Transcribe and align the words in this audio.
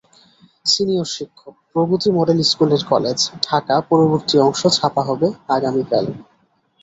Senior 0.65 1.07
শিক্ষক, 1.07 1.53
Pragati 1.71 2.09
model 2.17 2.39
school 2.43 2.69
and 2.69 2.85
college, 2.91 3.17
ঢাকাপরবর্তী 3.45 4.35
অংশ 4.45 4.61
ছাপা 4.77 5.01
হবে 5.09 5.27
আগামীকাল। 5.49 6.05